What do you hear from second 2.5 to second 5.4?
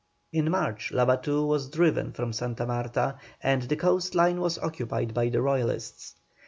Marta, and the coast line was occupied by